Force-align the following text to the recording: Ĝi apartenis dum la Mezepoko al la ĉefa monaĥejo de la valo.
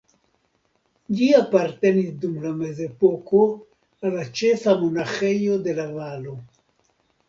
Ĝi 1.19 1.27
apartenis 1.39 2.09
dum 2.25 2.41
la 2.47 2.55
Mezepoko 2.63 3.45
al 4.01 4.19
la 4.19 4.27
ĉefa 4.43 4.79
monaĥejo 4.85 5.65
de 5.71 5.81
la 5.83 5.91
valo. 6.05 6.41